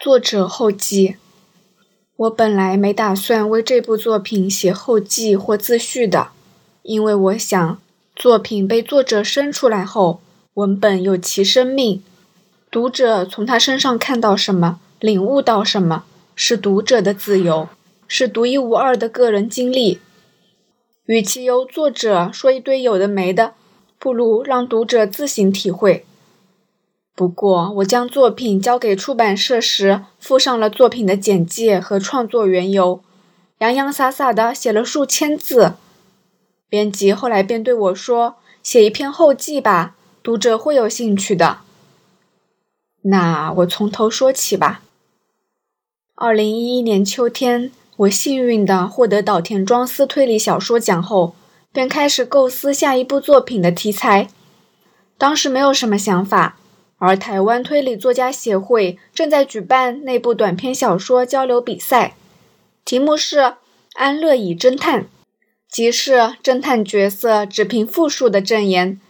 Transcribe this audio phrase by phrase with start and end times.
[0.00, 1.16] 作者后记。
[2.14, 6.28] 我本来没打算为这部作品写后记或自序的，
[6.82, 7.80] 因为我想，
[8.14, 10.20] 作品被作者生出来后，
[10.54, 12.00] 文本有其生命，
[12.70, 16.04] 读者从他身上看到什么，领悟到什么，
[16.36, 17.68] 是读者的自由，
[18.06, 19.98] 是独一无二的个人经历。
[21.06, 23.54] 与其由作者说一堆有的没的，
[23.98, 26.04] 不如让读者自行体会。
[27.18, 33.00] 不过，我将作品交给出版社时，附上了作品的简介和创作缘由，
[33.58, 35.72] 洋洋洒洒的写了数千字。
[36.68, 41.58] 编辑后来便对我说：“写一篇后记吧，读者会有兴趣的。”
[43.02, 44.82] 那我从头说起吧。
[46.14, 51.34] 二零一一年秋天，我幸运地获得岛田庄司推理小说奖后，
[51.72, 54.28] 便开始构思下一部作品的题材。
[55.18, 56.57] 当时没有什么想法。
[56.98, 62.16] 而台湾推理作家协会正在举办内部短篇小说交流比赛，
[62.84, 63.38] 题目是
[63.94, 65.02] 《安乐椅侦探》，
[65.70, 69.00] 即是侦探角色只凭复述的证言，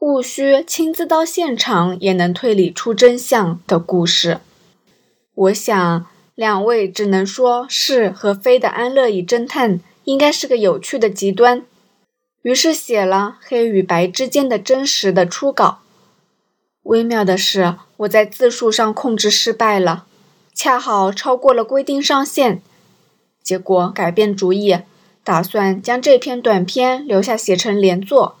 [0.00, 4.38] 务需亲自到现场也能推理出真相的故事。
[5.34, 11.64] 我想，两位只能说是和非的安乐椅侦探应该是个有趣的极端，
[12.42, 15.80] 于是写了黑与白之间的真实的初稿。
[16.84, 20.06] 微妙的是，我在字数上控制失败了，
[20.54, 22.62] 恰好超过了规定上限。
[23.42, 24.78] 结果改变主意，
[25.22, 28.36] 打算将这篇短篇留下写成连作，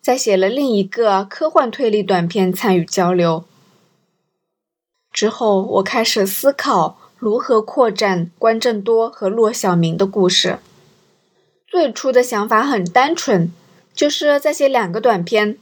[0.00, 3.44] 再写了另一个科幻推理短篇参与交流。
[5.12, 10.60] 之后，我开始思考如何扩展关正多和骆小明的故事。
[11.66, 13.52] 最初的想法很单纯，
[13.92, 15.58] 就是再写两个短篇。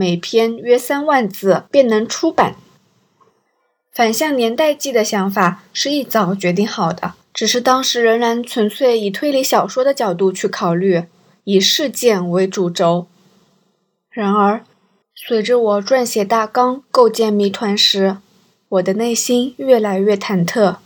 [0.00, 2.56] 每篇约三万字便能出版。
[3.92, 11.02] 反向年代记的想法是一早决定好的，只是当时仍然纯粹以推理小说的角度去考虑，
[11.44, 13.08] 以事件为主轴。
[14.08, 14.64] 然而，
[15.14, 18.16] 随着我撰写大纲、构建谜团时，
[18.70, 20.76] 我的内心越来越忐忑。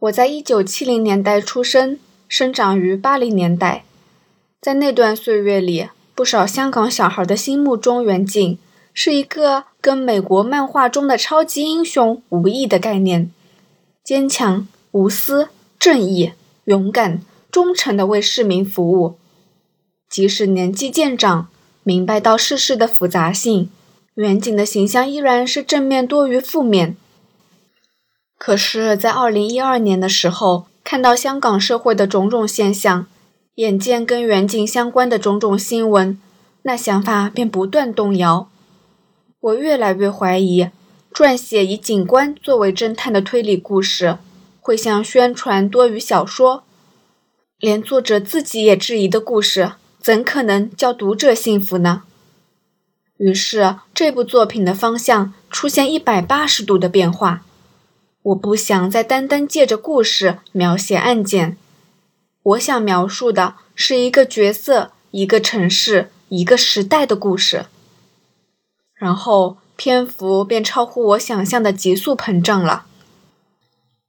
[0.00, 3.86] 我在一九七零年代出生，生长于八零年代，
[4.60, 5.88] 在那段岁月里。
[6.14, 8.58] 不少香港小孩的心目中，远景
[8.92, 13.30] 是一个跟美国漫画中的超级英雄无异的概念：
[14.04, 16.32] 坚强、无私、正义、
[16.64, 19.16] 勇敢、忠诚的为市民服务。
[20.10, 21.48] 即使年纪渐长，
[21.82, 23.70] 明白到世事的复杂性，
[24.16, 26.96] 远景的形象依然是正面多于负面。
[28.36, 33.06] 可是，在二零一二年的时候，看到香港社会的种种现象。
[33.56, 36.18] 眼见跟远景相关的种种新闻，
[36.62, 38.48] 那想法便不断动摇。
[39.40, 40.68] 我越来越怀疑，
[41.12, 44.16] 撰写以警官作为侦探的推理故事，
[44.58, 46.64] 会像宣传多于小说。
[47.58, 52.04] 连作者自己也质疑的故事，怎可能叫读者信服呢？
[53.18, 57.44] 于是，这部作品的方向出现一百八十度的变化。
[58.22, 61.58] 我不想再单单借着故事描写案件。
[62.42, 67.66] 我想描述的是一个角色、一个城市、一个时代的故事。
[68.94, 72.86] 然后篇幅便超乎我想象的急速膨胀了。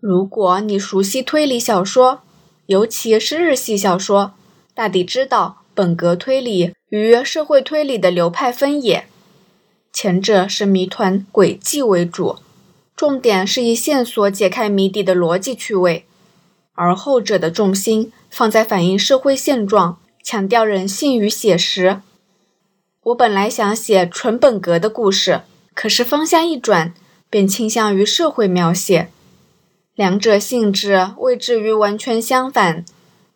[0.00, 2.22] 如果你熟悉推理小说，
[2.66, 4.32] 尤其是日系小说，
[4.74, 9.06] 大抵知道本格推理与社会推理的流派分野。
[9.92, 12.36] 前者是谜团轨迹为主，
[12.94, 16.06] 重点是以线索解开谜底的逻辑趣味。
[16.74, 22.00] 而后者的重心放在反映社会现状，强调人性与写实。
[23.04, 25.40] 我本来想写纯本格的故事，
[25.74, 26.94] 可是方向一转，
[27.28, 29.08] 便倾向于社会描写。
[29.94, 32.84] 两者性质未至于完全相反，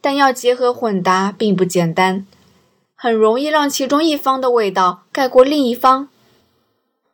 [0.00, 2.26] 但要结合混搭并不简单，
[2.94, 6.08] 很容易让其中一方的味道盖过另一方。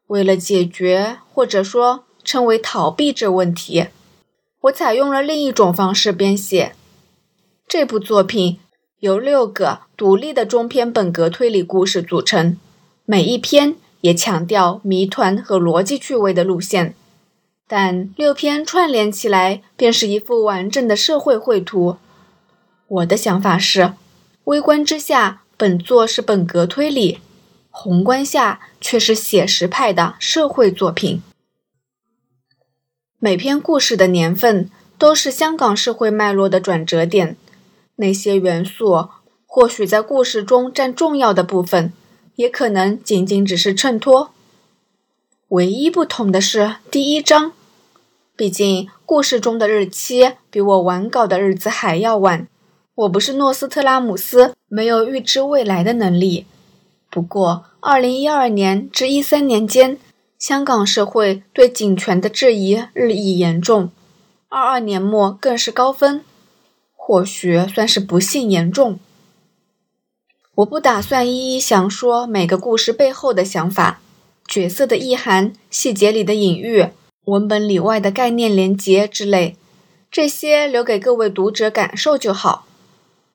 [0.09, 3.89] 为了解决或者说称为逃避这问题。
[4.63, 6.75] 我采用了另一种方式编写
[7.69, 8.59] 这部作品，
[8.99, 12.57] 由六个独立的中篇本格推理故事组成，
[13.05, 16.97] 每一篇也强调谜团和逻辑趣味的路线，
[17.69, 21.99] 但六篇串联起来便是一幅完整的社会绘图。
[22.89, 23.93] 我的想法是，
[24.45, 27.19] 微观之下，本作是本格推理；
[27.71, 31.23] 宏观下，却是写实派的社会作品。
[33.21, 37.37] 每篇故事的年份都是香港社会脉络的转折点，
[37.97, 39.09] 那些元素
[39.45, 41.93] 或许在故事中占重要的部分，
[42.37, 44.31] 也可能仅仅只是衬托。
[45.49, 47.51] 唯一不同的是第一章，
[48.37, 52.47] 毕竟故事中的日期比我完稿的日子还要晚。
[52.95, 56.47] 我不是诺斯特拉姆斯，没有预知未来的能力。
[57.11, 59.99] 不过，二零一二年至一三年间，
[60.39, 63.91] 香港社会对警权的质疑日益严重，
[64.49, 66.25] 二二年末更是高分，
[66.95, 69.01] 或许算是不幸严重。
[70.55, 74.01] 我不打算一一详说每个故事背后的想法、
[74.47, 76.87] 角色的意涵、细节里的隐喻。
[77.25, 79.57] 文本里外的概念连结之类，
[80.11, 82.67] 这些留给各位读者感受就好。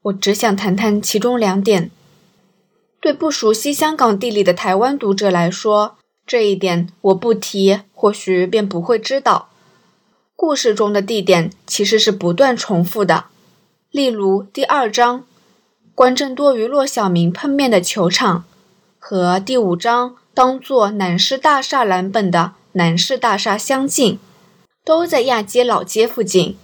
[0.04, 1.92] 我只想谈谈其中两点。
[3.00, 9.50] 对不熟悉香港地理的台湾读者来说，这一点我不提，或许便不会知道。
[10.36, 13.26] 故事中的地点其实是不断重复的，
[13.92, 15.26] 例如第二章
[15.96, 18.44] 关正多与骆小明碰面的球场，
[18.98, 22.54] 和第五章当做南师大厦蓝本的。
[22.76, 24.18] 南市大厦相近，
[24.84, 26.58] 都在亚街老街附近。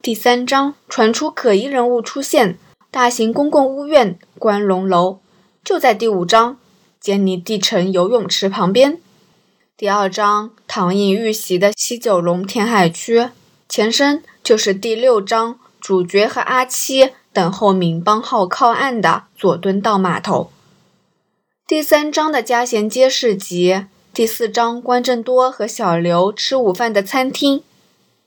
[0.00, 2.58] 第三章传出可疑人物出现，
[2.90, 5.20] 大型公共屋苑关龙楼
[5.62, 6.56] 就在第五章
[7.00, 9.00] 坚尼地城游泳池旁边。
[9.76, 13.28] 第二章唐寅遇袭的西九龙填海区
[13.68, 20.50] 前身就是第六章主角和阿七等候民邦号靠岸的佐敦道码头。
[21.66, 23.84] 第三章的嘉贤街市集。
[24.14, 27.62] 第四章关正多和小刘吃午饭的餐厅，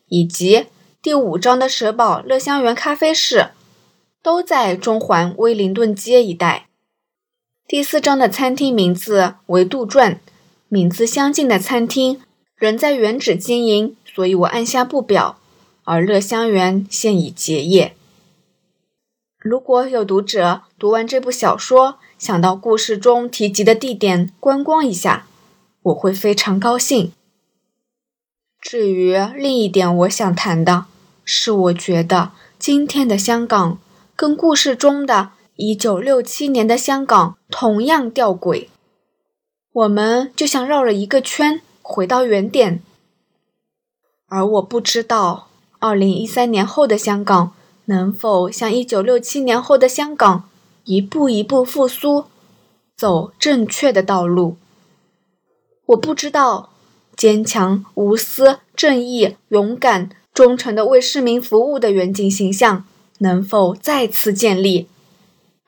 [0.07, 0.67] 以及
[1.01, 3.49] 第五章的蛇堡乐香园咖啡室，
[4.23, 6.67] 都在中环威灵顿街一带。
[7.71, 10.17] 第四章的餐厅名字为杜撰，
[10.67, 12.21] 名字相近的餐厅
[12.57, 15.37] 仍在原址经营，所以我按下不表。
[15.85, 17.95] 而乐香园现已结业。
[19.39, 25.25] 如果有读者读完这部小说，想到故事中提及的地点观光一下。
[25.83, 27.13] 我会非常高兴。
[28.59, 30.87] 至于另一点，我想谈的
[31.23, 33.79] 是，我觉得今天的香港
[34.17, 38.67] 跟故事中的1967年的香港同样吊诡。
[39.73, 42.81] 我们就像绕了一个圈，回到原点。
[44.27, 45.47] 而我不知道
[45.79, 47.53] ，2013年后的香港
[47.85, 50.49] 能否像1967年后的香港
[50.85, 52.25] 一步一步复苏，
[52.95, 54.57] 走正确的道路。
[55.87, 56.69] 我不知道，
[57.15, 62.85] 坚强、无私、正义、勇敢、忠诚的为市民服务的远景形象
[63.19, 64.87] 能否再次建立，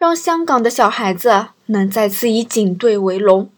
[0.04, 3.50] 让香港的小孩子能再次以警队为荣。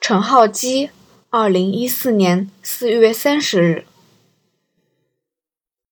[0.00, 0.88] 陈浩基，
[1.28, 3.84] 二零一四年四月三十日。